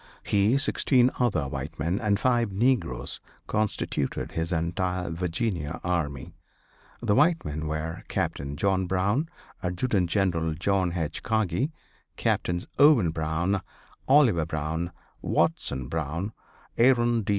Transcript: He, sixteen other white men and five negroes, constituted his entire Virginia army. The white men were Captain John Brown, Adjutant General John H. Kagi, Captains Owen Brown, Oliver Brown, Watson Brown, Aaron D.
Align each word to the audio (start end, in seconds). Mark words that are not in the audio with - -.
He, 0.23 0.57
sixteen 0.57 1.11
other 1.19 1.47
white 1.47 1.77
men 1.77 1.99
and 2.01 2.19
five 2.19 2.51
negroes, 2.51 3.19
constituted 3.45 4.31
his 4.31 4.51
entire 4.51 5.11
Virginia 5.11 5.79
army. 5.83 6.33
The 7.03 7.13
white 7.13 7.45
men 7.45 7.67
were 7.67 8.01
Captain 8.07 8.55
John 8.57 8.87
Brown, 8.87 9.29
Adjutant 9.61 10.09
General 10.09 10.55
John 10.55 10.93
H. 10.93 11.21
Kagi, 11.21 11.71
Captains 12.17 12.65
Owen 12.79 13.11
Brown, 13.11 13.61
Oliver 14.07 14.47
Brown, 14.47 14.91
Watson 15.21 15.87
Brown, 15.87 16.31
Aaron 16.79 17.21
D. 17.21 17.29